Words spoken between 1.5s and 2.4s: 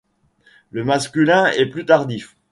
est plus tardif.